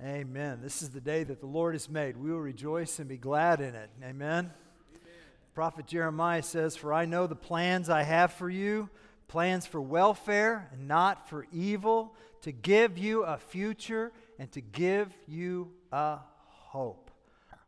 [0.00, 0.60] Amen.
[0.62, 2.16] This is the day that the Lord has made.
[2.16, 3.90] We will rejoice and be glad in it.
[4.00, 4.12] Amen.
[4.12, 4.52] Amen.
[5.54, 8.90] Prophet Jeremiah says, For I know the plans I have for you,
[9.26, 15.12] plans for welfare and not for evil, to give you a future and to give
[15.26, 17.10] you a hope.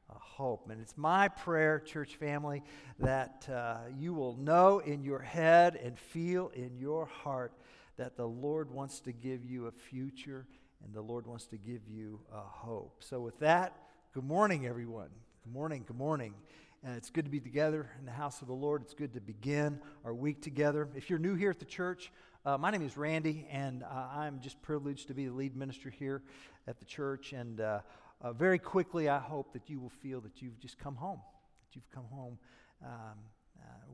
[0.09, 0.71] A hope.
[0.71, 2.63] And it's my prayer, church family,
[3.01, 7.53] that uh, you will know in your head and feel in your heart
[7.97, 10.47] that the Lord wants to give you a future
[10.85, 13.03] and the Lord wants to give you a hope.
[13.03, 13.77] So, with that,
[14.15, 15.11] good morning, everyone.
[15.45, 16.35] Good morning, good morning.
[16.83, 18.83] And it's good to be together in the house of the Lord.
[18.83, 20.89] It's good to begin our week together.
[20.95, 22.11] If you're new here at the church,
[22.47, 25.91] uh, my name is Randy, and uh, I'm just privileged to be the lead minister
[25.91, 26.23] here
[26.67, 27.35] at the church.
[27.35, 27.81] And uh,
[28.23, 31.21] uh very quickly, I hope that you will feel that you've just come home,
[31.69, 32.39] that you've come home.
[32.83, 33.40] Um, uh,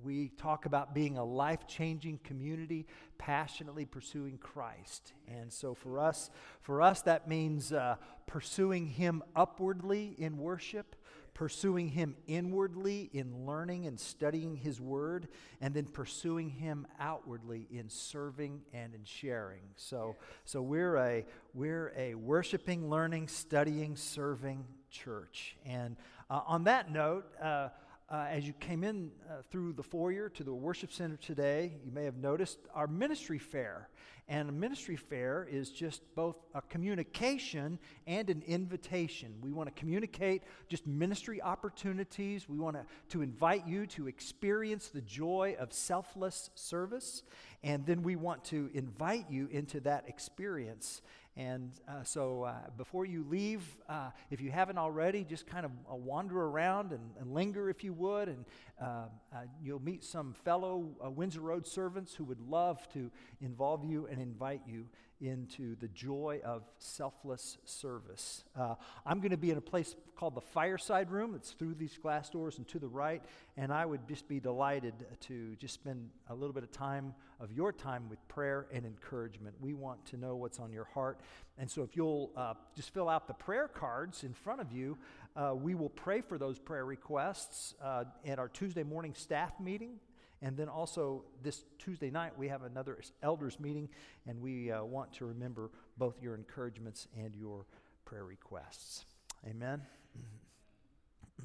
[0.05, 2.87] we talk about being a life changing community,
[3.19, 5.13] passionately pursuing Christ.
[5.27, 6.31] And so for us,
[6.63, 10.95] for us that means uh, pursuing Him upwardly in worship,
[11.35, 15.29] pursuing Him inwardly in learning and studying His Word,
[15.61, 19.63] and then pursuing Him outwardly in serving and in sharing.
[19.75, 25.57] So, so we're, a, we're a worshiping, learning, studying, serving church.
[25.67, 25.97] And
[26.31, 27.69] uh, on that note, uh,
[28.09, 31.91] uh, as you came in uh, through the foyer to the worship center today, you
[31.91, 33.89] may have noticed our ministry fair.
[34.29, 39.35] And a ministry fair is just both a communication and an invitation.
[39.41, 42.49] We want to communicate just ministry opportunities.
[42.49, 47.23] We want to, to invite you to experience the joy of selfless service.
[47.63, 51.03] And then we want to invite you into that experience
[51.37, 55.73] and uh, so uh, before you leave, uh, if you haven't already, just kind of
[55.91, 58.29] uh, wander around and, and, linger if you would.
[58.29, 58.47] And
[58.81, 63.11] uh, uh, you'll meet some fellow Windsor Road servants who would love to
[63.41, 64.87] involve you and invite you
[65.21, 68.45] into the joy of selfless service.
[68.55, 68.75] Uh,
[69.05, 71.35] I'm going to be in a place called the Fireside Room.
[71.35, 73.23] It's through these glass doors and to the right.
[73.57, 77.53] And I would just be delighted to just spend a little bit of time of
[77.53, 79.55] your time with prayer and encouragement.
[79.61, 81.21] We want to know what's on your heart.
[81.59, 84.99] And so if you'll uh, just fill out the prayer cards in front of you,
[85.35, 89.99] uh, we will pray for those prayer requests uh, at our Tuesday morning staff meeting.
[90.43, 93.89] And then also, this Tuesday night, we have another elders meeting,
[94.27, 97.65] and we uh, want to remember both your encouragements and your
[98.05, 99.07] prayer requests.
[99.49, 99.83] Amen.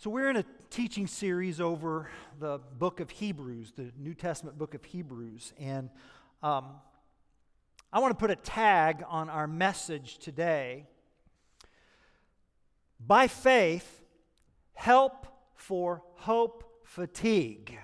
[0.00, 2.08] So, we're in a teaching series over
[2.38, 5.52] the book of Hebrews, the New Testament book of Hebrews.
[5.58, 5.90] And
[6.42, 6.66] um,
[7.92, 10.86] I want to put a tag on our message today.
[13.04, 14.02] By faith,
[14.74, 17.78] help for hope fatigue.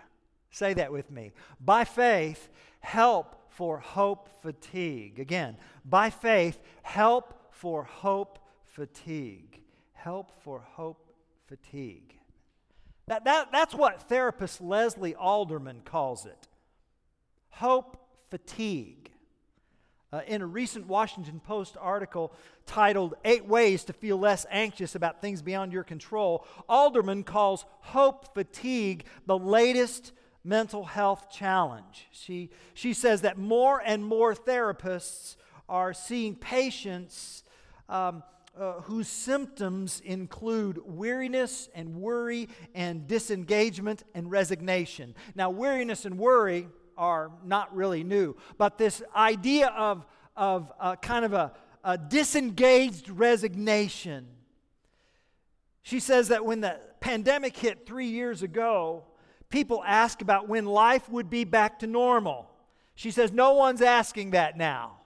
[0.51, 1.33] Say that with me.
[1.61, 2.49] By faith,
[2.81, 5.19] help for hope fatigue.
[5.19, 9.61] Again, by faith, help for hope fatigue.
[9.93, 11.11] Help for hope
[11.47, 12.19] fatigue.
[13.07, 16.49] That, that, that's what therapist Leslie Alderman calls it
[17.55, 17.97] hope
[18.34, 19.12] fatigue.
[20.12, 22.33] Uh, in a recent Washington Post article
[22.67, 28.34] titled Eight Ways to Feel Less Anxious About Things Beyond Your Control, Alderman calls hope
[28.34, 30.11] fatigue the latest
[30.43, 32.09] mental health challenge.
[32.11, 35.37] She, she says that more and more therapists
[35.69, 37.44] are seeing patients
[37.89, 38.25] um,
[38.59, 45.15] uh, whose symptoms include weariness and worry and disengagement and resignation.
[45.37, 48.37] Now, weariness and worry are not really new.
[48.59, 50.05] But this idea of,
[50.37, 54.27] of uh, kind of a, a disengaged resignation.
[55.82, 59.05] She says that when the pandemic hit three years ago,
[59.50, 62.50] people asked about when life would be back to normal.
[62.94, 64.99] She says, No one's asking that now.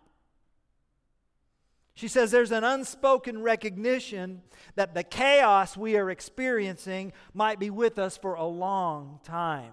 [1.99, 4.43] She says there's an unspoken recognition
[4.77, 9.73] that the chaos we are experiencing might be with us for a long time.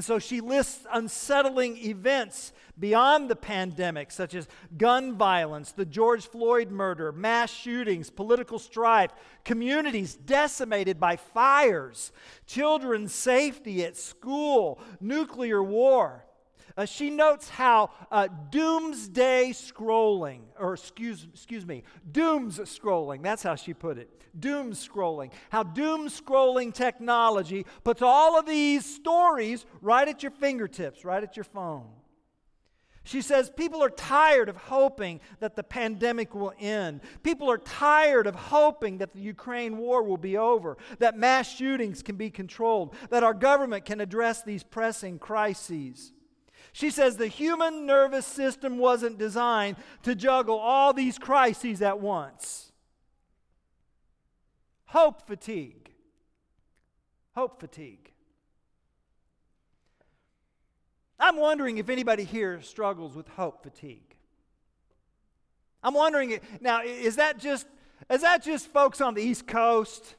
[0.00, 6.26] And so she lists unsettling events beyond the pandemic, such as gun violence, the George
[6.26, 9.10] Floyd murder, mass shootings, political strife,
[9.44, 12.12] communities decimated by fires,
[12.46, 16.24] children's safety at school, nuclear war.
[16.80, 23.54] Uh, she notes how uh, doomsday scrolling, or excuse, excuse me, dooms scrolling, that's how
[23.54, 24.08] she put it,
[24.40, 31.04] doom scrolling, how doom scrolling technology puts all of these stories right at your fingertips,
[31.04, 31.84] right at your phone.
[33.04, 37.02] She says people are tired of hoping that the pandemic will end.
[37.22, 42.02] People are tired of hoping that the Ukraine war will be over, that mass shootings
[42.02, 46.14] can be controlled, that our government can address these pressing crises.
[46.72, 52.72] She says the human nervous system wasn't designed to juggle all these crises at once.
[54.86, 55.90] Hope fatigue.
[57.34, 58.12] Hope fatigue.
[61.18, 64.16] I'm wondering if anybody here struggles with hope fatigue.
[65.82, 67.66] I'm wondering now is that just
[68.10, 70.16] is that just folks on the East Coast?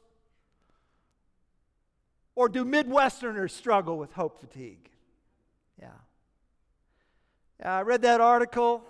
[2.35, 4.90] Or do Midwesterners struggle with hope fatigue?
[7.61, 7.77] Yeah.
[7.77, 8.83] I read that article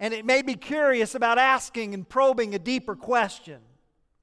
[0.00, 3.60] and it made me curious about asking and probing a deeper question.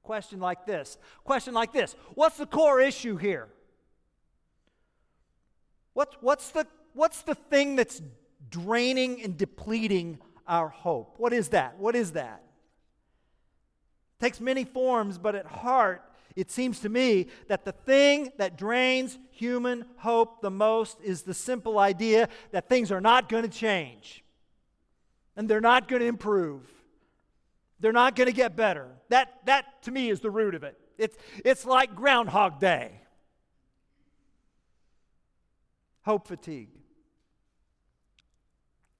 [0.02, 0.98] Question like this.
[1.24, 1.96] Question like this.
[2.14, 3.48] What's the core issue here?
[5.94, 8.02] What, what's, the, what's the thing that's
[8.50, 11.14] draining and depleting our hope?
[11.18, 11.78] What is that?
[11.78, 12.42] What is that?
[14.18, 16.02] It takes many forms, but at heart,
[16.36, 21.34] it seems to me that the thing that drains human hope the most is the
[21.34, 24.24] simple idea that things are not going to change
[25.36, 26.62] and they're not going to improve.
[27.80, 28.88] They're not going to get better.
[29.08, 30.78] That, that, to me, is the root of it.
[30.98, 33.00] It's, it's like Groundhog Day.
[36.02, 36.68] Hope fatigue.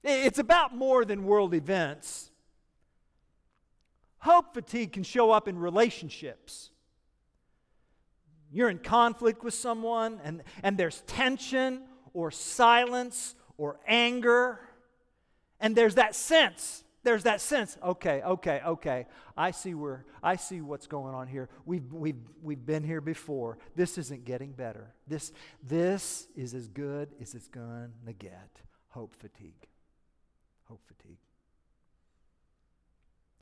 [0.03, 2.29] It's about more than world events.
[4.19, 6.71] Hope fatigue can show up in relationships.
[8.53, 11.81] You're in conflict with someone, and, and there's tension
[12.13, 14.59] or silence or anger,
[15.59, 19.05] and there's that sense there's that sense okay okay okay
[19.35, 21.49] i see where i see what's going on here.
[21.65, 23.57] We've we've we've been here before.
[23.75, 24.93] This isn't getting better.
[25.07, 27.49] This this is as good as it's
[28.05, 28.61] to get.
[28.89, 29.67] Hope fatigue.
[30.65, 31.17] Hope fatigue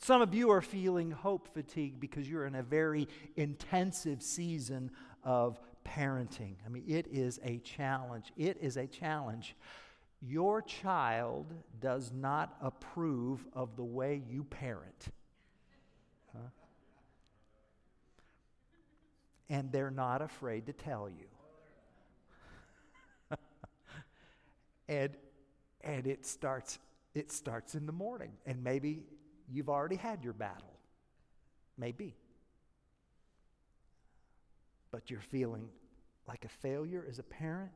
[0.04, 4.90] some of you are feeling hope fatigue because you're in a very intensive season
[5.24, 6.56] of parenting.
[6.66, 8.34] I mean it is a challenge.
[8.36, 9.56] It is a challenge.
[10.20, 15.10] Your child does not approve of the way you parent.
[19.50, 21.28] And they're not afraid to tell you.
[24.88, 25.12] and
[25.82, 26.80] and it starts
[27.14, 28.32] it starts in the morning.
[28.46, 29.04] And maybe
[29.52, 30.74] you've already had your battle.
[31.78, 32.16] Maybe.
[34.92, 35.70] But you're feeling
[36.28, 37.72] like a failure as a parent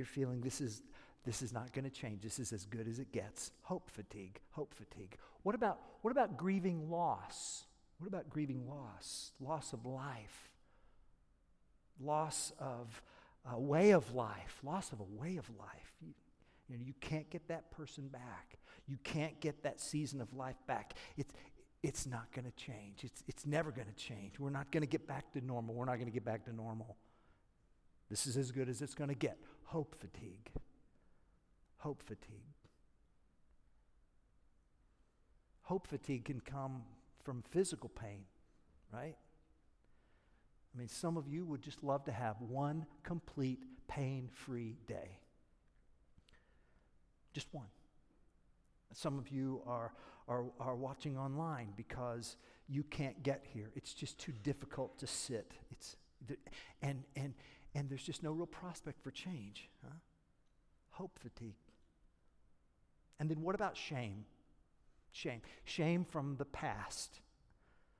[0.00, 0.82] you're feeling this is
[1.26, 2.22] this is not going to change.
[2.22, 3.52] This is as good as it gets.
[3.60, 5.14] Hope fatigue, hope fatigue.
[5.42, 7.64] What about what about grieving loss?
[7.98, 9.32] What about grieving loss?
[9.40, 10.48] Loss of life.
[12.02, 13.02] Loss of
[13.52, 14.58] a way of life.
[14.64, 15.92] Loss of a way of life.
[16.00, 16.14] You,
[16.68, 18.58] you know, you can't get that person back.
[18.90, 20.94] You can't get that season of life back.
[21.16, 21.32] It's,
[21.80, 23.04] it's not going to change.
[23.04, 24.40] It's, it's never going to change.
[24.40, 25.76] We're not going to get back to normal.
[25.76, 26.96] We're not going to get back to normal.
[28.10, 29.38] This is as good as it's going to get.
[29.66, 30.50] Hope fatigue.
[31.78, 32.42] Hope fatigue.
[35.62, 36.82] Hope fatigue can come
[37.22, 38.24] from physical pain,
[38.92, 39.14] right?
[40.74, 45.20] I mean, some of you would just love to have one complete pain free day.
[47.32, 47.68] Just one.
[48.92, 49.92] Some of you are,
[50.28, 52.36] are, are watching online because
[52.68, 53.70] you can't get here.
[53.74, 55.52] It's just too difficult to sit.
[55.70, 55.96] It's,
[56.82, 57.34] and, and,
[57.74, 59.68] and there's just no real prospect for change.
[59.82, 59.94] Huh?
[60.90, 61.54] Hope fatigue.
[63.18, 64.24] And then what about shame?
[65.12, 65.42] Shame.
[65.64, 67.20] Shame from the past.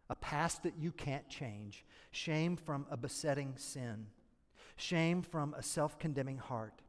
[0.08, 1.84] A past that you can't change.
[2.10, 4.06] Shame from a besetting sin.
[4.76, 6.82] Shame from a self condemning heart.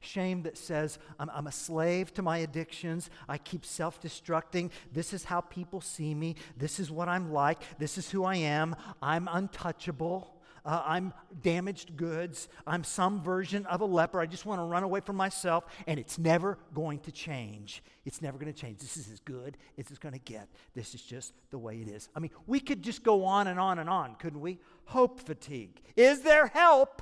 [0.00, 3.10] Shame that says, I'm, I'm, a slave to my addictions.
[3.28, 4.70] I keep self destructing.
[4.92, 6.36] This is how people see me.
[6.56, 7.78] This is what I'm like.
[7.78, 8.76] This is who I am.
[9.02, 10.38] I'm untouchable
[10.68, 14.20] uh, I'm damaged goods, I'm some version of a leper.
[14.20, 17.82] I just want to run away from myself, and it's never going to change.
[18.04, 18.78] It's never going to change.
[18.78, 20.46] This is as good as it's going to get.
[20.74, 22.10] This is just the way it is.
[22.14, 24.58] I mean, we could just go on and on and on, couldn't we?
[24.84, 25.80] Hope fatigue.
[25.96, 27.00] Is there help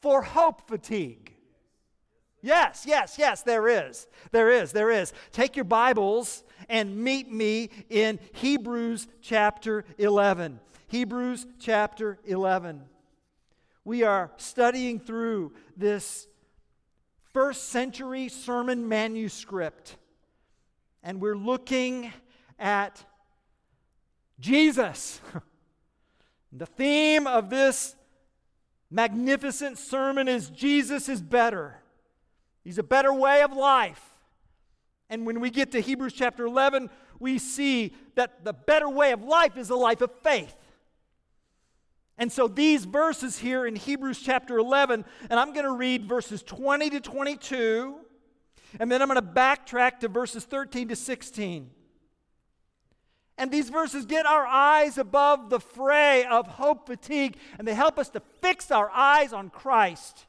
[0.00, 1.34] for hope fatigue?
[2.42, 4.06] Yes, yes, yes, there is.
[4.30, 5.12] There is, there is.
[5.30, 10.60] Take your Bibles and meet me in Hebrews chapter 11.
[10.88, 12.82] Hebrews chapter 11.
[13.84, 16.28] We are studying through this
[17.32, 19.96] first century sermon manuscript,
[21.02, 22.12] and we're looking
[22.58, 23.04] at
[24.38, 25.20] Jesus.
[26.52, 27.96] the theme of this
[28.90, 31.79] magnificent sermon is Jesus is better.
[32.62, 34.04] He's a better way of life.
[35.08, 36.88] And when we get to Hebrews chapter 11,
[37.18, 40.54] we see that the better way of life is a life of faith.
[42.16, 46.42] And so these verses here in Hebrews chapter 11, and I'm going to read verses
[46.42, 47.96] 20 to 22,
[48.78, 51.70] and then I'm going to backtrack to verses 13 to 16.
[53.38, 57.98] And these verses get our eyes above the fray of hope fatigue, and they help
[57.98, 60.26] us to fix our eyes on Christ.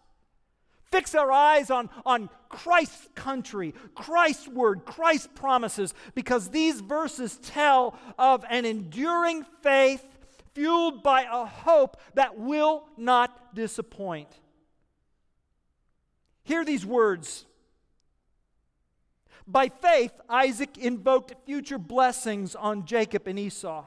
[0.91, 7.97] Fix our eyes on, on Christ's country, Christ's word, Christ's promises, because these verses tell
[8.19, 10.05] of an enduring faith
[10.53, 14.27] fueled by a hope that will not disappoint.
[16.43, 17.45] Hear these words.
[19.47, 23.85] By faith, Isaac invoked future blessings on Jacob and Esau.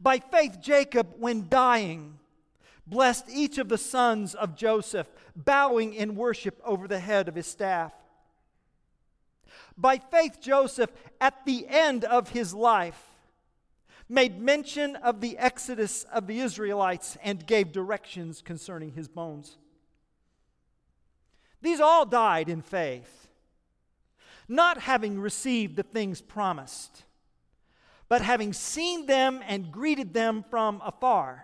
[0.00, 2.18] By faith, Jacob, when dying,
[2.86, 7.46] blessed each of the sons of Joseph, bowing in worship over the head of his
[7.46, 7.92] staff.
[9.76, 13.00] By faith, Joseph, at the end of his life,
[14.08, 19.56] made mention of the exodus of the Israelites and gave directions concerning his bones.
[21.62, 23.28] These all died in faith,
[24.46, 27.04] not having received the things promised,
[28.08, 31.43] but having seen them and greeted them from afar,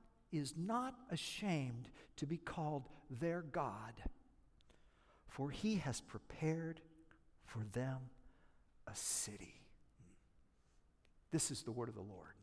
[0.31, 2.87] is not ashamed to be called
[3.19, 3.93] their God,
[5.27, 6.81] for he has prepared
[7.45, 7.97] for them
[8.87, 9.55] a city.
[11.31, 12.35] This is the word of the Lord.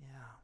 [0.00, 0.41] Yeah.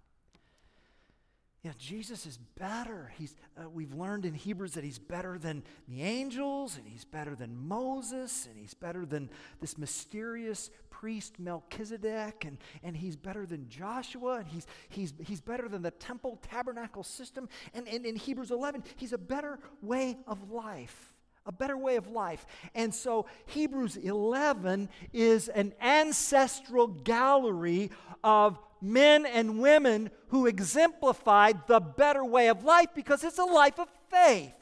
[1.65, 3.13] Yeah, Jesus is better.
[3.19, 7.35] He's, uh, we've learned in Hebrews that he's better than the angels, and he's better
[7.35, 9.29] than Moses, and he's better than
[9.61, 15.69] this mysterious priest Melchizedek, and, and he's better than Joshua, and he's, he's, he's better
[15.69, 17.49] than the temple tabernacle system.
[17.75, 21.13] And, and in Hebrews 11, he's a better way of life
[21.47, 22.45] a better way of life.
[22.75, 27.91] And so Hebrews 11 is an ancestral gallery
[28.23, 33.79] of men and women who exemplified the better way of life because it's a life
[33.79, 34.55] of faith.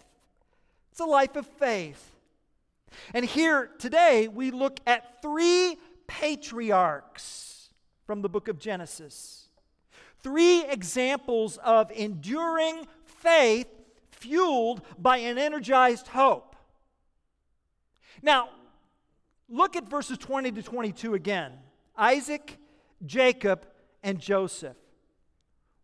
[0.90, 2.12] It's a life of faith.
[3.12, 7.70] And here today we look at three patriarchs
[8.06, 9.48] from the book of Genesis.
[10.22, 13.68] Three examples of enduring faith
[14.10, 16.56] fueled by an energized hope.
[18.22, 18.48] Now,
[19.48, 21.52] look at verses 20 to 22 again.
[21.96, 22.58] Isaac,
[23.04, 23.66] Jacob,
[24.06, 24.76] and Joseph.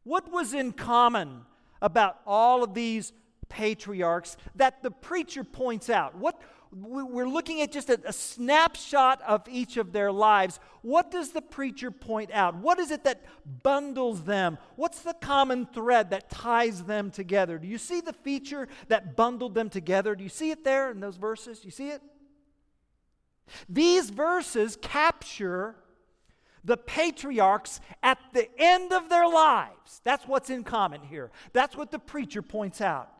[0.04, 1.40] What was in common
[1.82, 3.12] about all of these
[3.48, 6.16] patriarchs that the preacher points out?
[6.16, 6.40] What
[6.74, 10.58] we're looking at just a, a, snapshot of each of their lives.
[10.80, 12.56] What does the preacher point out?
[12.56, 13.26] What is it that
[13.62, 14.56] bundles them?
[14.76, 17.58] What's the common thread that ties them together?
[17.58, 20.14] Do you see the feature that bundled them together?
[20.14, 21.60] Do you see it there in those verses?
[21.60, 22.00] Do you see it?
[23.68, 25.76] These verses capture
[26.64, 30.00] the patriarchs at the end of their lives.
[30.04, 31.30] That's what's in common here.
[31.52, 33.10] That's what the preacher points out.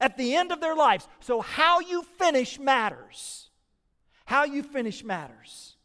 [0.00, 1.08] At the end of their lives.
[1.20, 3.50] So, how you finish matters.
[4.24, 5.76] How you finish matters.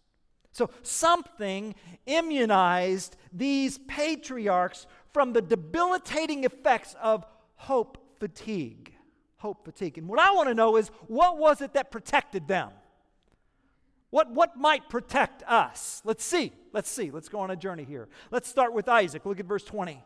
[0.51, 1.73] So, something
[2.05, 8.93] immunized these patriarchs from the debilitating effects of hope fatigue.
[9.37, 9.97] Hope fatigue.
[9.97, 12.69] And what I want to know is what was it that protected them?
[14.13, 15.99] What, what might protect us?
[16.05, 16.51] Let's see.
[16.71, 17.09] Let's see.
[17.09, 18.07] Let's go on a journey here.
[18.29, 19.25] Let's start with Isaac.
[19.25, 20.03] Look at verse 20.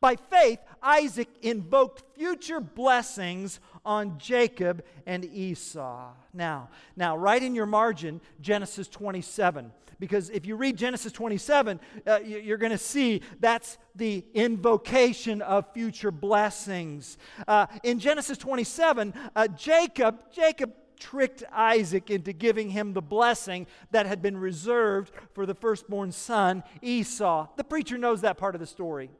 [0.00, 6.12] By faith, Isaac invoked future blessings on Jacob and Esau.
[6.32, 9.72] Now, now, right in your margin, Genesis 27.
[9.98, 15.66] Because if you read Genesis 27, uh, you're going to see that's the invocation of
[15.74, 17.18] future blessings.
[17.48, 24.06] Uh, in Genesis 27, uh, Jacob, Jacob tricked Isaac into giving him the blessing that
[24.06, 27.48] had been reserved for the firstborn son, Esau.
[27.56, 29.10] The preacher knows that part of the story.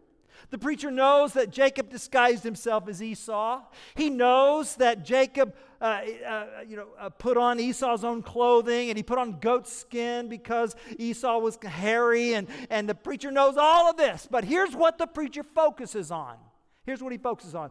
[0.50, 3.62] The preacher knows that Jacob disguised himself as Esau.
[3.94, 8.96] He knows that Jacob, uh, uh, you know, uh, put on Esau's own clothing and
[8.96, 12.34] he put on goat skin because Esau was hairy.
[12.34, 14.26] And, and the preacher knows all of this.
[14.30, 16.36] But here's what the preacher focuses on.
[16.84, 17.70] Here's what he focuses on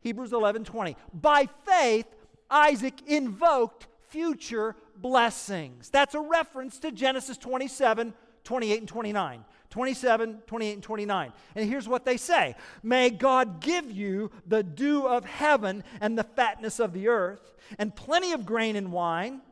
[0.00, 0.96] Hebrews 11 20.
[1.14, 2.06] By faith,
[2.50, 5.90] Isaac invoked future blessings.
[5.90, 8.14] That's a reference to Genesis 27,
[8.44, 9.44] 28, and 29.
[9.70, 11.32] 27, 28, and 29.
[11.54, 16.24] And here's what they say May God give you the dew of heaven and the
[16.24, 19.42] fatness of the earth, and plenty of grain and wine.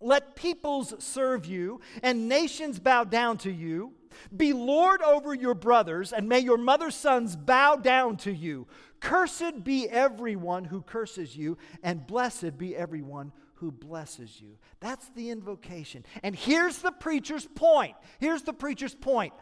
[0.00, 3.92] Let peoples serve you, and nations bow down to you.
[4.36, 8.66] Be Lord over your brothers, and may your mother's sons bow down to you.
[9.00, 14.58] Cursed be everyone who curses you, and blessed be everyone who blesses you.
[14.80, 16.04] That's the invocation.
[16.22, 17.94] And here's the preacher's point.
[18.18, 19.32] Here's the preacher's point.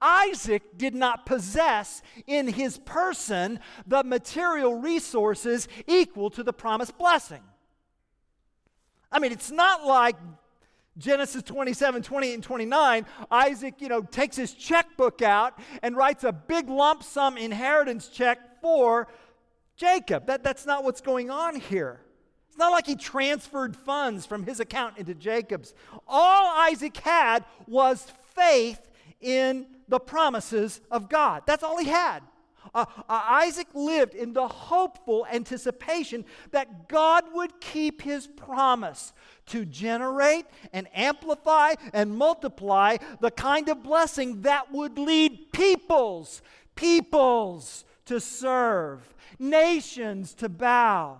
[0.00, 7.42] Isaac did not possess in his person the material resources equal to the promised blessing.
[9.10, 10.16] I mean, it's not like
[10.96, 16.32] Genesis 27, 28, and 29, Isaac, you know, takes his checkbook out and writes a
[16.32, 19.08] big lump sum inheritance check for
[19.76, 20.26] Jacob.
[20.26, 22.00] That, that's not what's going on here.
[22.48, 25.74] It's not like he transferred funds from his account into Jacob's.
[26.06, 28.88] All Isaac had was faith
[29.20, 31.42] in the promises of God.
[31.46, 32.22] That's all he had.
[32.74, 39.12] Uh, Isaac lived in the hopeful anticipation that God would keep his promise
[39.46, 46.42] to generate and amplify and multiply the kind of blessing that would lead peoples,
[46.74, 51.18] peoples to serve, nations to bow.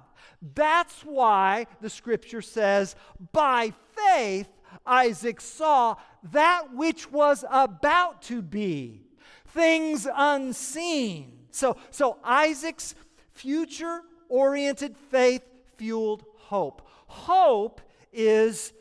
[0.54, 2.96] That's why the scripture says,
[3.32, 4.48] by faith,
[4.84, 5.96] Isaac saw
[6.32, 9.02] that which was about to be,
[9.48, 11.33] things unseen.
[11.54, 12.96] So, so Isaac's
[13.32, 15.42] future oriented faith
[15.76, 16.82] fueled hope.
[17.06, 17.80] Hope
[18.12, 18.72] is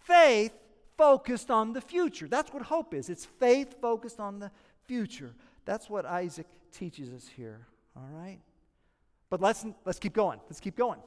[0.00, 0.52] faith
[0.98, 2.26] focused on the future.
[2.26, 3.08] That's what hope is.
[3.08, 4.50] It's faith focused on the
[4.86, 5.32] future.
[5.64, 7.68] That's what Isaac teaches us here.
[7.96, 8.40] All right?
[9.30, 10.40] But let's, let's keep going.
[10.48, 10.98] Let's keep going.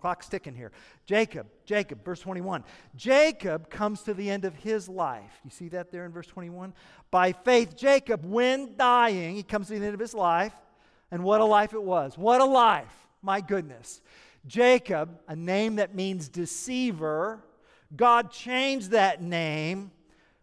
[0.00, 0.70] Clock's ticking here.
[1.06, 2.62] Jacob, Jacob, verse 21.
[2.94, 5.40] Jacob comes to the end of his life.
[5.44, 6.74] You see that there in verse 21?
[7.10, 10.52] By faith, Jacob, when dying, he comes to the end of his life.
[11.10, 12.18] And what a life it was.
[12.18, 12.92] What a life.
[13.22, 14.02] My goodness.
[14.46, 17.42] Jacob, a name that means deceiver,
[17.96, 19.90] God changed that name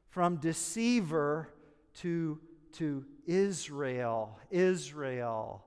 [0.10, 1.50] from deceiver
[1.98, 2.40] to,
[2.74, 4.40] to Israel.
[4.50, 5.64] Israel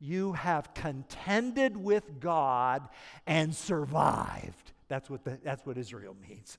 [0.00, 2.88] you have contended with God
[3.26, 4.72] and survived.
[4.88, 6.58] That's what, the, that's what Israel means.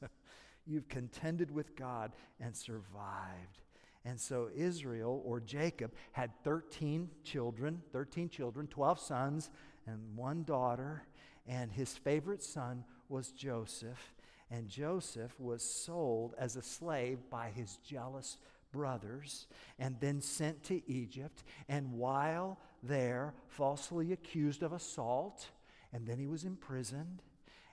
[0.66, 3.60] You've contended with God and survived.
[4.06, 9.50] And so Israel or Jacob had 13 children, 13 children, 12 sons
[9.88, 11.04] and one daughter,
[11.48, 14.14] and his favorite son was Joseph.
[14.52, 18.38] And Joseph was sold as a slave by his jealous
[18.72, 19.48] brothers
[19.78, 21.44] and then sent to Egypt.
[21.68, 25.48] And while there, falsely accused of assault,
[25.94, 27.22] and then he was imprisoned.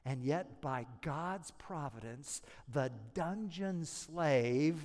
[0.05, 2.41] And yet, by God's providence,
[2.73, 4.85] the dungeon slave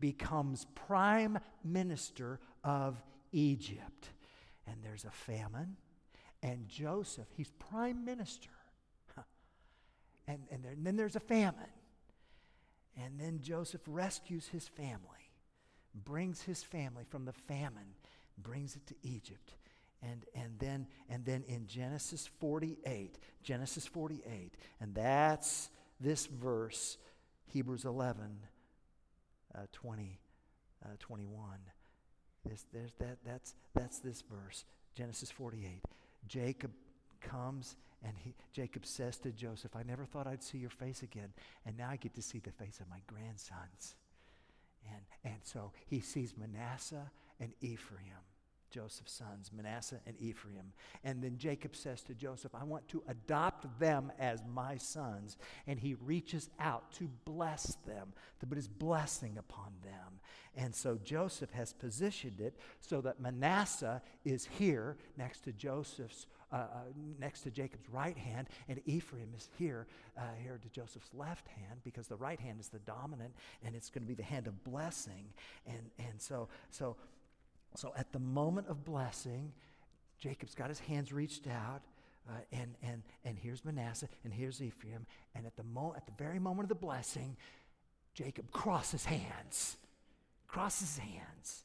[0.00, 4.08] becomes prime minister of Egypt.
[4.66, 5.76] And there's a famine,
[6.42, 8.50] and Joseph, he's prime minister.
[10.28, 11.66] And, and, there, and then there's a famine.
[12.96, 15.30] And then Joseph rescues his family,
[15.94, 17.96] brings his family from the famine,
[18.38, 19.54] brings it to Egypt.
[20.02, 26.98] And, and, then, and then in Genesis 48, Genesis 48, and that's this verse,
[27.46, 28.38] Hebrews 11,
[29.54, 30.18] uh, 20,
[30.84, 31.58] uh, 21.
[32.44, 34.64] This, there's that, that's, that's this verse,
[34.96, 35.84] Genesis 48.
[36.26, 36.72] Jacob
[37.20, 41.32] comes and he, Jacob says to Joseph, I never thought I'd see your face again,
[41.64, 43.94] and now I get to see the face of my grandsons.
[44.90, 48.31] And, and so he sees Manasseh and Ephraim.
[48.72, 50.72] Joseph's sons, Manasseh and Ephraim.
[51.04, 55.36] And then Jacob says to Joseph, I want to adopt them as my sons.
[55.66, 60.20] And he reaches out to bless them, to put his blessing upon them.
[60.56, 66.26] And so Joseph has positioned it so that Manasseh is here next to Joseph's.
[66.52, 66.78] Uh, uh,
[67.18, 69.86] next to Jacob's right hand, and Ephraim is here,
[70.18, 73.32] uh, here to Joseph's left hand, because the right hand is the dominant,
[73.64, 75.32] and it's going to be the hand of blessing.
[75.66, 76.96] And and so so
[77.74, 79.52] so at the moment of blessing,
[80.18, 81.82] Jacob's got his hands reached out,
[82.28, 85.06] uh, and, and, and here's Manasseh, and here's Ephraim.
[85.34, 87.36] And at the, mo- at the very moment of the blessing,
[88.14, 89.76] Jacob crosses hands.
[90.46, 91.64] Crosses hands.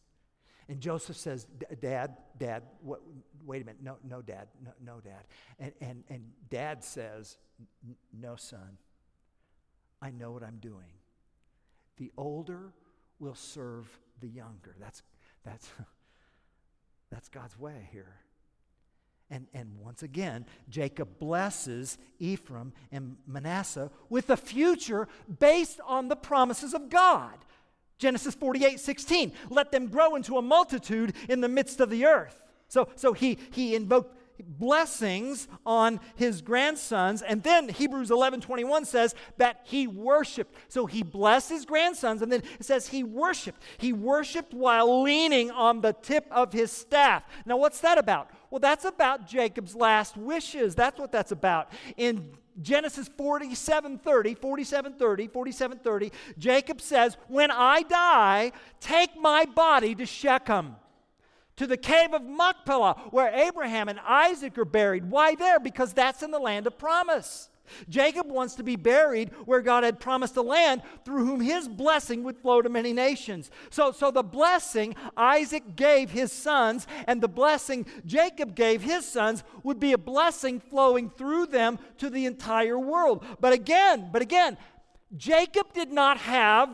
[0.69, 1.47] And Joseph says,
[1.81, 3.01] Dad, Dad, what,
[3.45, 3.81] wait a minute.
[3.81, 4.47] No, no, Dad.
[4.63, 5.23] No, no Dad.
[5.59, 7.37] And, and, and Dad says,
[8.13, 8.77] No, son.
[10.01, 10.91] I know what I'm doing.
[11.97, 12.73] The older
[13.19, 13.87] will serve
[14.19, 14.75] the younger.
[14.79, 15.01] That's,
[15.43, 15.69] that's,
[17.11, 18.15] That's God's way here.
[19.29, 25.07] And, and once again, Jacob blesses Ephraim and Manasseh with a future
[25.39, 27.33] based on the promises of God.
[27.97, 32.41] Genesis 48 16, let them grow into a multitude in the midst of the earth.
[32.69, 37.21] So, so he, he invoked blessings on his grandsons.
[37.21, 40.55] And then hebrews 11 21 says that he worshiped.
[40.67, 43.61] So he blessed his grandsons and then it says he worshiped.
[43.77, 47.23] He worshiped while leaning on the tip of his staff.
[47.45, 48.29] Now what's that about?
[48.49, 50.75] Well that's about jacob's last wishes.
[50.75, 51.71] That's what that's about.
[51.97, 59.45] In Genesis 47 30, 47 30, 47 30, Jacob says, When I die, take my
[59.45, 60.75] body to Shechem
[61.57, 65.09] to the cave of Machpelah, where Abraham and Isaac are buried.
[65.09, 65.59] Why there?
[65.59, 67.49] Because that's in the land of promise.
[67.89, 72.23] Jacob wants to be buried where God had promised a land through whom his blessing
[72.23, 73.51] would flow to many nations.
[73.69, 79.43] So, so the blessing Isaac gave his sons and the blessing Jacob gave his sons
[79.63, 83.25] would be a blessing flowing through them to the entire world.
[83.39, 84.57] But again, but again,
[85.15, 86.69] Jacob did not have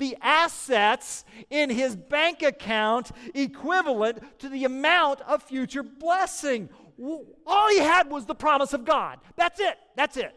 [0.00, 6.68] the assets in his bank account equivalent to the amount of future blessing.
[7.46, 9.20] All he had was the promise of God.
[9.36, 9.78] That's it.
[9.94, 10.34] That's it.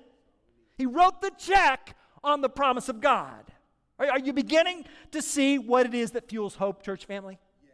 [0.78, 3.52] He wrote the check on the promise of God.
[3.97, 7.39] Are, are you beginning to see what it is that fuels hope, church family?
[7.63, 7.71] Yes.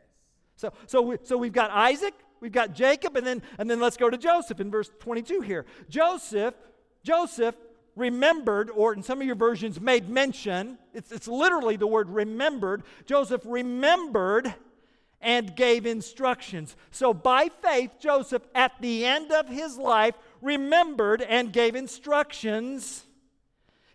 [0.55, 3.97] So, so, we, so we've got Isaac, we've got Jacob, and then, and then let's
[3.97, 5.65] go to Joseph in verse 22 here.
[5.89, 6.53] Joseph,
[7.03, 7.55] Joseph
[7.95, 10.77] remembered, or in some of your versions, made mention.
[10.93, 12.83] It's, it's literally the word remembered.
[13.05, 14.53] Joseph remembered
[15.21, 16.75] and gave instructions.
[16.91, 23.03] So by faith, Joseph, at the end of his life, remembered and gave instructions.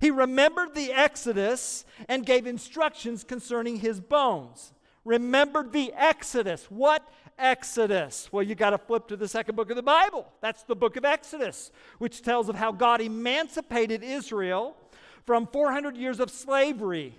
[0.00, 4.72] He remembered the Exodus and gave instructions concerning his bones.
[5.04, 6.66] Remembered the Exodus.
[6.70, 7.06] What
[7.38, 8.28] Exodus?
[8.32, 10.26] Well, you got to flip to the second book of the Bible.
[10.40, 14.76] That's the book of Exodus, which tells of how God emancipated Israel
[15.24, 17.14] from 400 years of slavery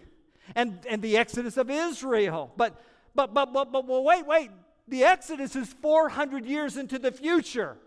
[0.55, 2.51] and, and the Exodus of Israel.
[2.55, 2.81] But,
[3.15, 4.51] but, but, but, but, well, wait, wait.
[4.87, 7.77] The Exodus is 400 years into the future.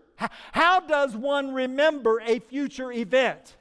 [0.51, 3.55] How does one remember a future event?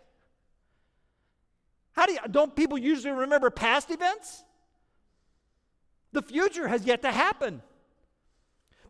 [1.92, 4.44] How do you, don't people usually remember past events?
[6.12, 7.62] The future has yet to happen.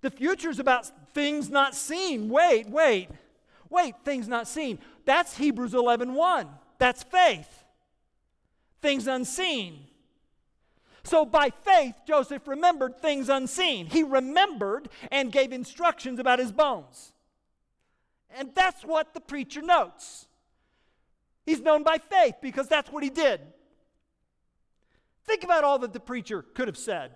[0.01, 2.29] The future is about things not seen.
[2.29, 3.09] Wait, wait,
[3.69, 4.79] wait, things not seen.
[5.05, 6.49] That's Hebrews 11 1.
[6.79, 7.65] That's faith.
[8.81, 9.85] Things unseen.
[11.03, 13.87] So by faith, Joseph remembered things unseen.
[13.87, 17.13] He remembered and gave instructions about his bones.
[18.31, 20.27] And that's what the preacher notes.
[21.47, 23.41] He's known by faith because that's what he did.
[25.25, 27.13] Think about all that the preacher could have said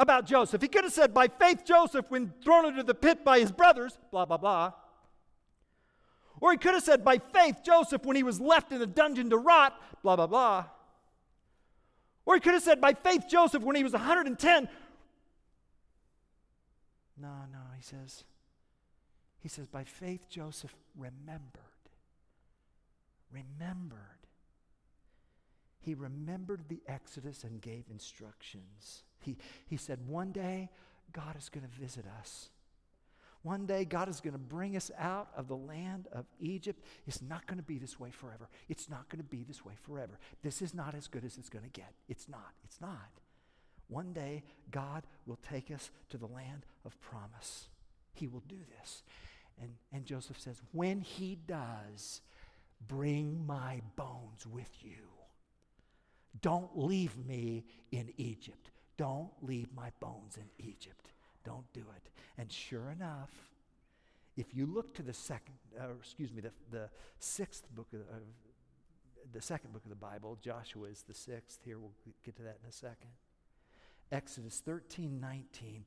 [0.00, 0.62] about Joseph.
[0.62, 3.98] He could have said, By faith, Joseph, when thrown into the pit by his brothers,
[4.10, 4.72] blah, blah, blah.
[6.40, 9.28] Or he could have said, By faith, Joseph, when he was left in the dungeon
[9.30, 10.64] to rot, blah, blah, blah.
[12.24, 14.68] Or he could have said, By faith, Joseph, when he was 110.
[17.20, 18.24] No, no, he says,
[19.40, 21.60] he says, By faith, Joseph remembered.
[23.30, 23.98] Remembered.
[25.82, 29.02] He remembered the Exodus and gave instructions.
[29.20, 30.70] He, he said, One day,
[31.12, 32.48] God is going to visit us.
[33.42, 36.84] One day, God is going to bring us out of the land of Egypt.
[37.06, 38.48] It's not going to be this way forever.
[38.68, 40.18] It's not going to be this way forever.
[40.42, 41.92] This is not as good as it's going to get.
[42.08, 42.52] It's not.
[42.64, 43.08] It's not.
[43.88, 47.68] One day, God will take us to the land of promise.
[48.12, 49.02] He will do this.
[49.60, 52.20] And, and Joseph says, When he does,
[52.86, 55.08] bring my bones with you.
[56.42, 58.70] Don't leave me in Egypt.
[59.00, 61.08] Don't leave my bones in Egypt.
[61.42, 62.10] Don't do it.
[62.36, 63.30] And sure enough,
[64.36, 68.20] if you look to the second, uh, excuse me, the, the sixth book of, uh,
[69.32, 71.60] the second book of the Bible, Joshua is the sixth.
[71.64, 71.94] Here, we'll
[72.26, 73.08] get to that in a second.
[74.12, 75.86] Exodus 13 19.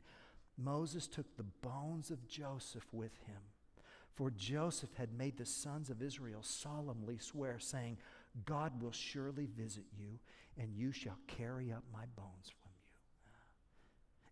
[0.57, 3.41] Moses took the bones of Joseph with him.
[4.15, 7.99] For Joseph had made the sons of Israel solemnly swear, saying,
[8.43, 10.17] God will surely visit you,
[10.57, 12.51] and you shall carry up my bones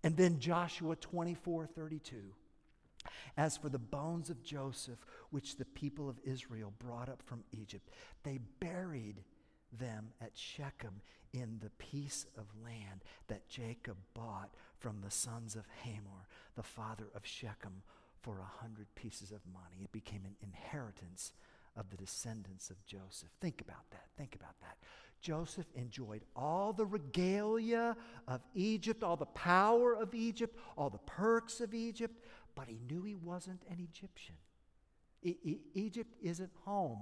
[0.03, 2.15] and then Joshua 24 32.
[3.37, 7.89] As for the bones of Joseph, which the people of Israel brought up from Egypt,
[8.23, 9.23] they buried
[9.79, 11.01] them at Shechem
[11.33, 17.05] in the piece of land that Jacob bought from the sons of Hamor, the father
[17.15, 17.83] of Shechem,
[18.21, 19.83] for a hundred pieces of money.
[19.83, 21.31] It became an inheritance
[21.77, 23.29] of the descendants of Joseph.
[23.39, 24.07] Think about that.
[24.17, 24.77] Think about that.
[25.21, 27.95] Joseph enjoyed all the regalia
[28.27, 32.15] of Egypt, all the power of Egypt, all the perks of Egypt,
[32.55, 34.35] but he knew he wasn't an Egyptian.
[35.23, 37.01] E- e- Egypt isn't home,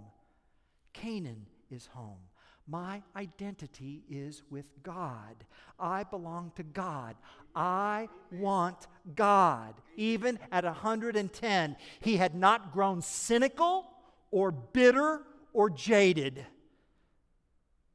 [0.93, 2.19] Canaan is home.
[2.67, 5.43] My identity is with God.
[5.79, 7.15] I belong to God.
[7.55, 9.73] I want God.
[9.97, 13.89] Even at 110, he had not grown cynical
[14.29, 16.45] or bitter or jaded.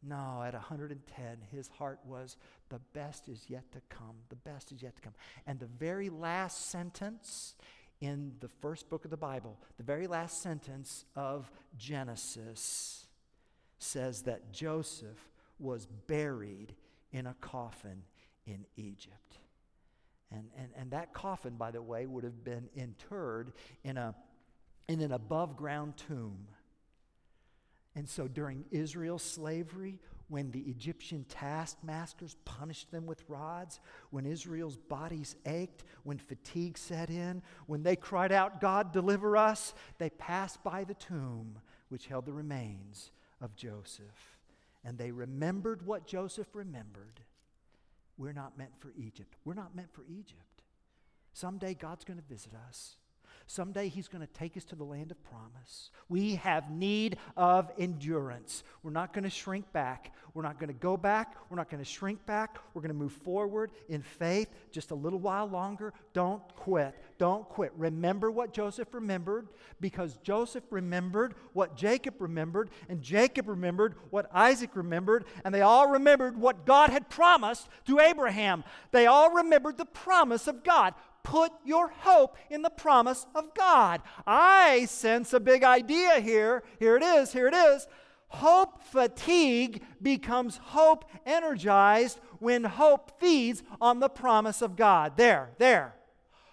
[0.07, 2.37] No, at 110, his heart was,
[2.69, 4.17] the best is yet to come.
[4.29, 5.15] The best is yet to come.
[5.47, 7.55] And the very last sentence
[8.01, 13.07] in the first book of the Bible, the very last sentence of Genesis
[13.79, 16.75] says that Joseph was buried
[17.13, 18.03] in a coffin
[18.47, 19.39] in Egypt.
[20.31, 23.53] And, and, and that coffin, by the way, would have been interred
[23.85, 24.15] in, a,
[24.89, 26.47] in an above ground tomb.
[27.97, 33.79] And so during Israel's slavery, when the Egyptian taskmasters punished them with rods,
[34.11, 39.75] when Israel's bodies ached, when fatigue set in, when they cried out, God, deliver us,
[39.99, 44.39] they passed by the tomb which held the remains of Joseph.
[44.85, 47.21] And they remembered what Joseph remembered.
[48.17, 49.37] We're not meant for Egypt.
[49.45, 50.63] We're not meant for Egypt.
[51.33, 52.97] Someday God's going to visit us.
[53.47, 55.91] Someday He's going to take us to the land of promise.
[56.09, 58.65] We have need of endurance.
[58.83, 60.13] We're not going to shrink back.
[60.35, 61.37] We're not going to go back.
[61.49, 62.59] We're not going to shrink back.
[62.73, 65.93] We're going to move forward in faith just a little while longer.
[66.13, 66.95] Don't quit.
[67.19, 67.73] Don't quit.
[67.77, 69.49] Remember what Joseph remembered
[69.81, 75.89] because Joseph remembered what Jacob remembered, and Jacob remembered what Isaac remembered, and they all
[75.91, 78.65] remembered what God had promised to Abraham.
[78.91, 80.95] They all remembered the promise of God.
[81.25, 84.03] Put your hope in the promise of God.
[84.27, 86.63] I sense a big idea here.
[86.79, 87.33] Here it is.
[87.33, 87.89] Here it is.
[88.29, 95.17] Hope fatigue becomes hope energized when hope feeds on the promise of God.
[95.17, 95.95] There, there.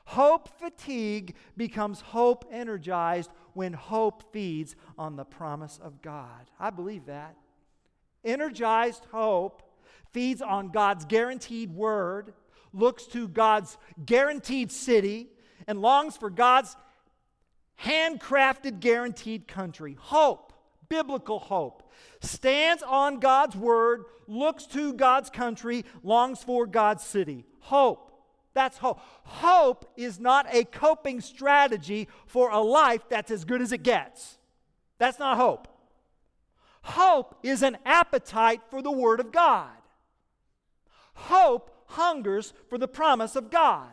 [0.05, 6.49] Hope fatigue becomes hope energized when hope feeds on the promise of God.
[6.59, 7.35] I believe that.
[8.23, 9.63] Energized hope
[10.11, 12.33] feeds on God's guaranteed word
[12.73, 15.29] looks to God's guaranteed city
[15.67, 16.75] and longs for God's
[17.83, 19.97] handcrafted, guaranteed country.
[19.99, 20.53] Hope,
[20.89, 27.45] biblical hope, stands on God's word, looks to God's country, longs for God's city.
[27.59, 28.07] Hope.
[28.53, 28.99] That's hope.
[29.23, 34.37] Hope is not a coping strategy for a life that's as good as it gets.
[34.97, 35.67] That's not hope.
[36.83, 39.69] Hope is an appetite for the Word of God.
[41.13, 43.89] Hope hungers for the promise of God.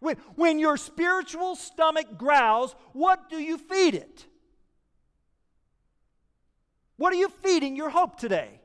[0.00, 4.26] When, when your spiritual stomach growls, what do you feed it?
[6.96, 8.60] What are you feeding your hope today?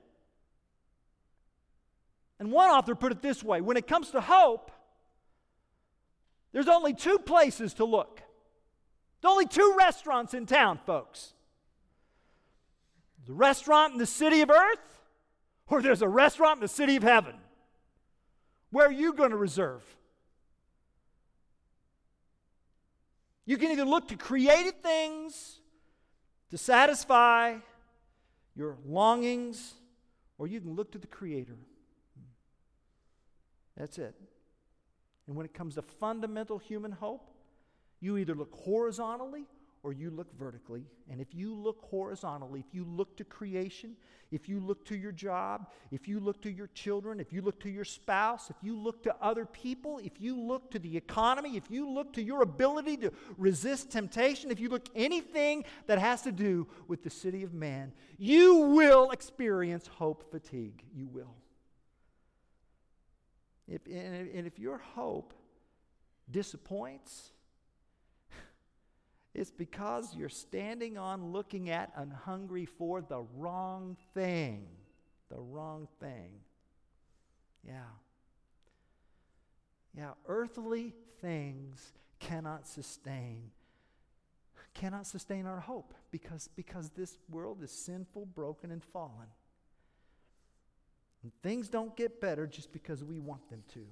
[2.39, 4.71] And one author put it this way when it comes to hope,
[6.51, 8.21] there's only two places to look.
[9.21, 11.33] There's only two restaurants in town, folks.
[13.25, 14.99] The restaurant in the city of earth,
[15.67, 17.35] or there's a restaurant in the city of heaven.
[18.75, 19.85] Where are you going to reserve?
[23.45, 25.61] You can either look to created things
[26.51, 27.55] to satisfy
[28.53, 29.75] your longings,
[30.37, 31.55] or you can look to the Creator.
[33.77, 34.13] That's it.
[35.25, 37.29] And when it comes to fundamental human hope,
[38.01, 39.45] you either look horizontally
[39.85, 40.83] or you look vertically.
[41.11, 43.95] And if you look horizontally, if you look to creation,
[44.31, 47.59] if you look to your job, if you look to your children, if you look
[47.59, 51.55] to your spouse, if you look to other people, if you look to the economy,
[51.55, 56.23] if you look to your ability to resist temptation, if you look anything that has
[56.23, 60.83] to do with the city of man, you will experience hope fatigue.
[60.95, 61.35] You will.
[63.67, 65.35] If, and if your hope
[66.31, 67.33] disappoints,
[69.35, 74.65] it's because you're standing on, looking at, and hungry for the wrong thing.
[75.29, 76.31] The wrong thing.
[77.65, 77.91] Yeah.
[79.97, 83.51] Yeah, earthly things cannot sustain
[84.75, 89.27] cannot sustain our hope because because this world is sinful, broken and fallen.
[91.23, 93.87] And things don't get better just because we want them to.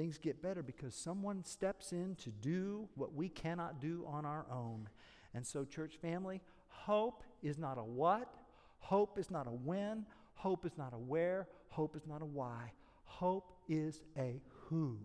[0.00, 4.46] Things get better because someone steps in to do what we cannot do on our
[4.50, 4.88] own.
[5.34, 8.34] And so, church family, hope is not a what,
[8.78, 12.72] hope is not a when, hope is not a where, hope is not a why.
[13.04, 14.96] Hope is a who.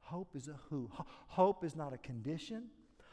[0.00, 0.90] Hope is a who.
[1.28, 2.64] Hope is not a condition.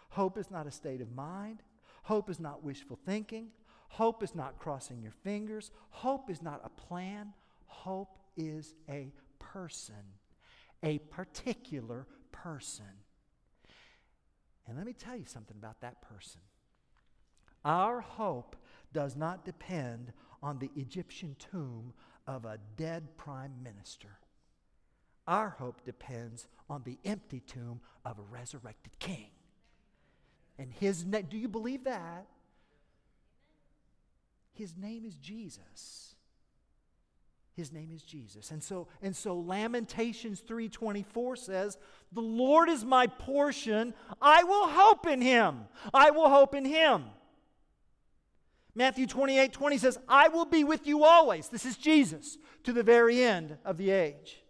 [0.09, 1.61] Hope is not a state of mind.
[2.01, 3.49] Hope is not wishful thinking.
[3.89, 5.69] Hope is not crossing your fingers.
[5.91, 7.33] Hope is not a plan.
[7.67, 9.93] Hope is a person
[10.83, 12.85] a particular person.
[14.67, 16.41] And let me tell you something about that person.
[17.63, 18.55] Our hope
[18.93, 21.93] does not depend on the Egyptian tomb
[22.27, 24.17] of a dead prime minister.
[25.27, 29.29] Our hope depends on the empty tomb of a resurrected king.
[30.57, 32.25] And his name, do you believe that?
[34.53, 36.10] His name is Jesus.
[37.61, 38.49] His name is Jesus.
[38.49, 41.77] And so, and so Lamentations 3:24 says,
[42.11, 45.67] "The Lord is my portion; I will hope in him.
[45.93, 47.05] I will hope in him."
[48.73, 51.49] Matthew 28 20 says, I will be with you always.
[51.49, 54.41] This is Jesus to the very end of the age.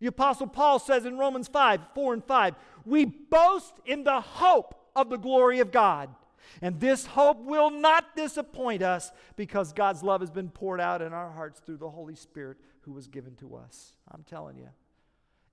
[0.00, 4.74] The Apostle Paul says in Romans 5 4 and 5, we boast in the hope
[4.96, 6.12] of the glory of God.
[6.60, 11.12] And this hope will not disappoint us because God's love has been poured out in
[11.12, 13.96] our hearts through the Holy Spirit who was given to us.
[14.10, 14.68] I'm telling you,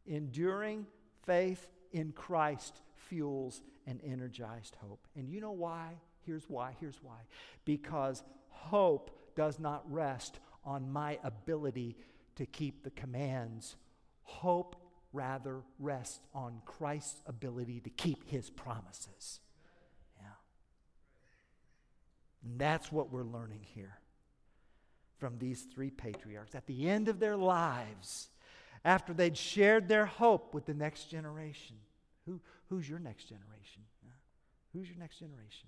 [0.05, 0.87] enduring
[1.25, 5.07] faith in Christ fuels an energized hope.
[5.15, 5.93] And you know why?
[6.25, 6.75] Here's why.
[6.79, 7.17] Here's why.
[7.65, 11.97] Because hope does not rest on my ability
[12.35, 13.75] to keep the commands.
[14.23, 14.75] Hope
[15.13, 19.39] rather rests on Christ's ability to keep his promises.
[22.43, 23.97] And that's what we're learning here
[25.17, 26.55] from these three patriarchs.
[26.55, 28.29] At the end of their lives,
[28.85, 31.75] after they'd shared their hope with the next generation,
[32.25, 33.83] who, who's your next generation?
[34.71, 35.67] Who's your next generation?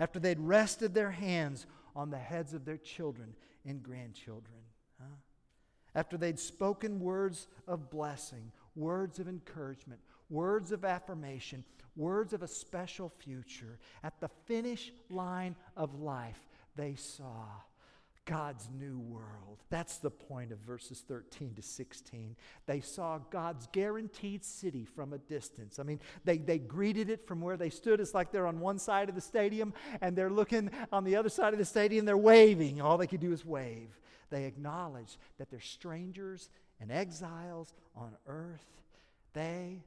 [0.00, 3.34] after they'd rested their hands on the heads of their children
[3.66, 4.62] and grandchildren.
[4.98, 5.16] Huh?
[5.94, 11.64] After they'd spoken words of blessing, words of encouragement, words of affirmation,
[11.96, 16.40] words of a special future, at the finish line of life,
[16.76, 17.44] they saw
[18.30, 19.58] God's new world.
[19.70, 22.36] That's the point of verses 13 to 16.
[22.66, 25.80] They saw God's guaranteed city from a distance.
[25.80, 27.98] I mean, they, they greeted it from where they stood.
[27.98, 31.28] It's like they're on one side of the stadium and they're looking on the other
[31.28, 32.80] side of the stadium, they're waving.
[32.80, 33.98] All they could do is wave.
[34.30, 38.64] They acknowledged that they're strangers and exiles on earth.
[39.32, 39.82] They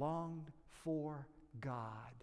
[0.00, 0.50] longed
[0.84, 1.28] for
[1.60, 2.14] God.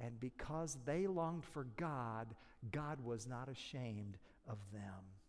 [0.00, 2.34] And because they longed for God,
[2.72, 4.82] God was not ashamed of them.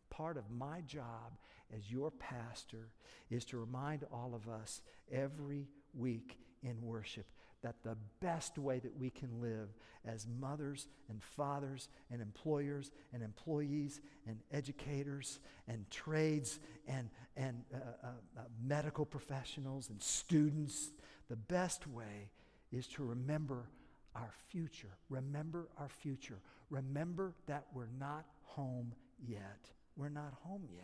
[0.09, 1.37] Part of my job
[1.75, 2.89] as your pastor
[3.29, 7.25] is to remind all of us every week in worship
[7.65, 9.69] that the best way that we can live
[10.05, 17.77] as mothers and fathers and employers and employees and educators and trades and, and uh,
[17.77, 20.91] uh, uh, medical professionals and students,
[21.29, 22.29] the best way
[22.71, 23.69] is to remember
[24.15, 24.97] our future.
[25.09, 26.39] Remember our future.
[26.69, 28.93] Remember that we're not home
[29.27, 29.69] yet.
[29.95, 30.83] We're not home yet.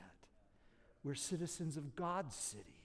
[1.03, 2.81] We're citizens of God's city.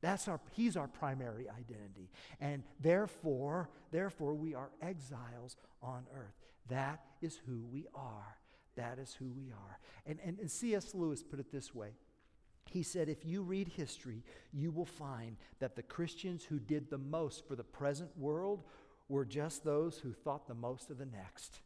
[0.00, 2.10] That's our, he's our primary identity.
[2.40, 6.34] And therefore, therefore, we are exiles on earth.
[6.68, 8.36] That is who we are.
[8.76, 9.78] That is who we are.
[10.06, 10.94] And, and, and C.S.
[10.94, 11.90] Lewis put it this way
[12.70, 16.98] he said, if you read history, you will find that the Christians who did the
[16.98, 18.64] most for the present world
[19.08, 21.60] were just those who thought the most of the next.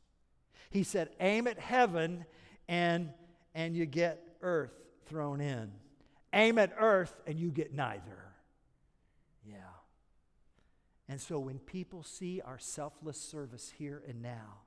[0.70, 2.26] He said, aim at heaven
[2.68, 3.10] and,
[3.54, 4.74] and you get earth
[5.06, 5.70] thrown in.
[6.32, 8.24] Aim at earth and you get neither.
[9.46, 9.54] Yeah.
[11.08, 14.58] And so when people see our selfless service here and now,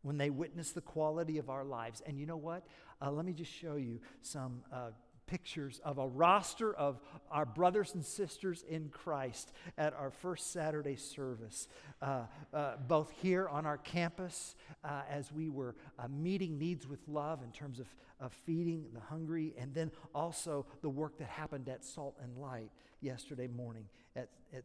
[0.00, 2.66] when they witness the quality of our lives, and you know what?
[3.00, 4.90] Uh, let me just show you some uh,
[5.26, 10.96] pictures of a roster of our brothers and sisters in Christ at our first Saturday
[10.96, 11.68] service,
[12.02, 17.00] uh, uh, both here on our campus uh, as we were uh, meeting needs with
[17.08, 17.86] love in terms of,
[18.20, 22.70] of feeding the hungry, and then also the work that happened at Salt and Light
[23.00, 23.84] yesterday morning
[24.16, 24.64] at, at,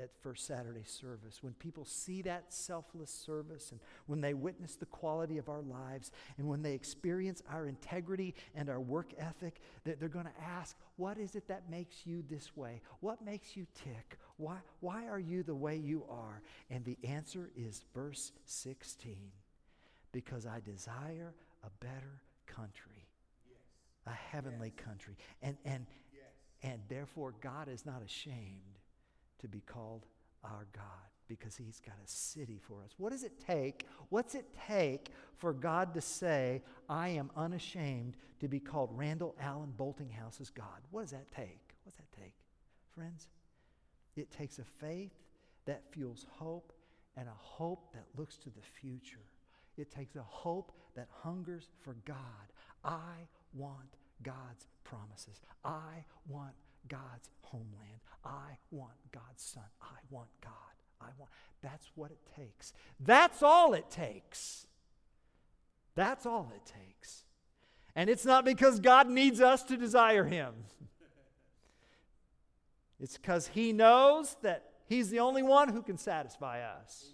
[0.00, 1.42] at First Saturday service.
[1.42, 6.10] When people see that selfless service and when they witness the quality of our lives
[6.36, 10.76] and when they experience our integrity and our work ethic, that they're going to ask,
[10.96, 12.80] What is it that makes you this way?
[13.00, 14.18] What makes you tick?
[14.36, 16.42] Why, why are you the way you are?
[16.70, 19.16] And the answer is verse 16
[20.12, 21.34] because I desire
[21.64, 23.08] a better country,
[23.48, 23.58] yes.
[24.06, 24.86] a heavenly yes.
[24.86, 25.16] country.
[25.42, 25.86] And, and,
[26.62, 28.78] and therefore, God is not ashamed
[29.40, 30.06] to be called
[30.44, 32.94] our God because he's got a city for us.
[32.96, 33.86] What does it take?
[34.08, 39.72] What's it take for God to say, I am unashamed to be called Randall Allen
[39.76, 40.82] Boltinghouse's God?
[40.90, 41.74] What does that take?
[41.84, 42.34] What's that take?
[42.94, 43.28] Friends,
[44.16, 45.12] it takes a faith
[45.66, 46.72] that fuels hope
[47.16, 49.26] and a hope that looks to the future.
[49.76, 52.16] It takes a hope that hungers for God.
[52.84, 55.40] I want God's promises.
[55.64, 56.54] I want
[56.88, 58.00] God's homeland.
[58.24, 59.64] I want God's son.
[59.82, 60.52] I want God.
[61.00, 61.30] I want.
[61.62, 62.72] That's what it takes.
[63.00, 64.66] That's all it takes.
[65.94, 67.24] That's all it takes.
[67.96, 70.54] And it's not because God needs us to desire Him,
[73.00, 77.12] it's because He knows that He's the only one who can satisfy us.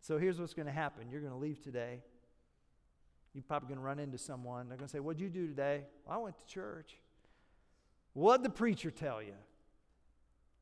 [0.00, 2.02] So here's what's going to happen you're going to leave today.
[3.32, 4.68] You're probably going to run into someone.
[4.68, 5.82] They're going to say, What'd you do today?
[6.06, 6.98] Well, I went to church.
[8.12, 9.34] What'd the preacher tell you?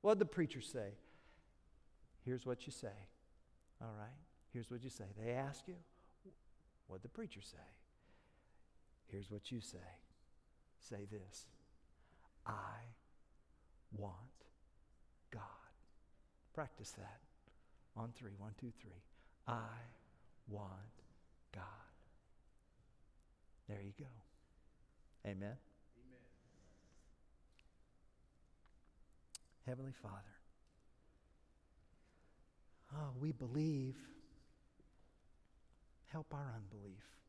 [0.02, 0.98] What'd the preacher say?
[2.24, 2.88] Here's what you say.
[3.80, 4.18] All right?
[4.52, 5.04] Here's what you say.
[5.18, 5.74] They ask you,
[6.86, 7.56] What'd the preacher say?
[9.06, 9.78] Here's what you say.
[10.78, 11.46] Say this
[12.46, 12.84] I
[13.96, 14.14] want
[15.30, 15.40] God.
[16.54, 17.20] Practice that
[17.96, 18.32] on three.
[18.36, 19.02] One, two, three.
[19.46, 19.62] I
[20.48, 20.72] want
[21.54, 21.64] God.
[23.68, 25.30] There you go.
[25.30, 25.56] Amen.
[29.66, 30.36] Heavenly Father,
[32.94, 33.96] oh, we believe.
[36.12, 37.21] Help our unbelief.